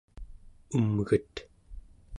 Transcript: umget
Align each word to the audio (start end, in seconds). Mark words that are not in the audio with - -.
umget 0.79 1.33